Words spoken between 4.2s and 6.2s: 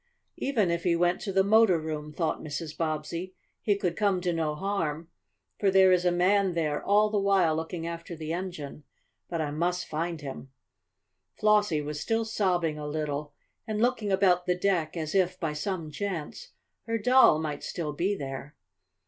to no harm, for there is a